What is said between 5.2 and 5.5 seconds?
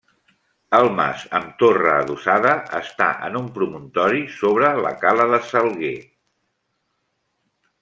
de